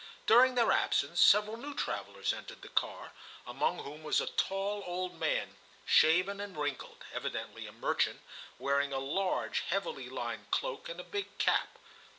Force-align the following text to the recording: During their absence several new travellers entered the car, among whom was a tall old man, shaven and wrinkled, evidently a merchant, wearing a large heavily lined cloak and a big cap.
During 0.25 0.55
their 0.55 0.71
absence 0.71 1.21
several 1.21 1.57
new 1.57 1.75
travellers 1.75 2.33
entered 2.33 2.63
the 2.63 2.69
car, 2.69 3.11
among 3.45 3.83
whom 3.83 4.01
was 4.01 4.19
a 4.19 4.25
tall 4.25 4.81
old 4.87 5.13
man, 5.19 5.57
shaven 5.85 6.39
and 6.39 6.57
wrinkled, 6.57 7.05
evidently 7.13 7.67
a 7.67 7.71
merchant, 7.71 8.21
wearing 8.57 8.91
a 8.91 8.97
large 8.97 9.59
heavily 9.59 10.09
lined 10.09 10.49
cloak 10.49 10.89
and 10.89 10.99
a 10.99 11.03
big 11.03 11.37
cap. 11.37 11.77